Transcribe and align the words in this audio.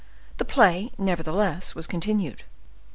The 0.37 0.45
play, 0.45 0.91
nevertheless, 0.97 1.75
was 1.75 1.85
continued. 1.85 2.41